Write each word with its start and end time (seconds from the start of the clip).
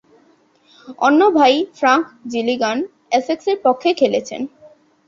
অন্য 0.99 1.21
ভাই 1.37 1.53
Frank 1.77 2.03
Gilligan 2.31 2.77
এসেক্সের 3.11 3.57
পক্ষে 3.65 3.89
খেলেছেন। 3.93 4.41